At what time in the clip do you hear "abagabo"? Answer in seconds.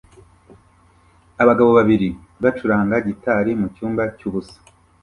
1.43-1.71